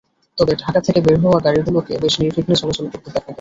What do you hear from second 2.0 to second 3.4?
বেশ নির্বিঘ্নে চলাচল করতে দেখা গেছে।